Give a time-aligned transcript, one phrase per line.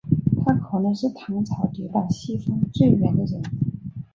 [0.43, 3.39] 他可能是唐朝抵达西方最远的人。